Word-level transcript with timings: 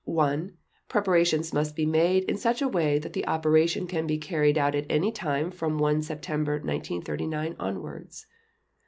(1) 0.05 0.57
Preparations 0.89 1.53
must 1.53 1.75
be 1.75 1.85
made 1.85 2.23
in 2.23 2.35
such 2.35 2.59
a 2.59 2.67
way 2.67 2.97
that 2.97 3.13
the 3.13 3.27
operation 3.27 3.85
can 3.85 4.07
be 4.07 4.17
carried 4.17 4.57
out 4.57 4.73
at 4.73 4.87
any 4.89 5.11
time 5.11 5.51
from 5.51 5.77
1 5.77 6.01
September 6.01 6.53
1939 6.53 7.55
onwards. 7.59 8.25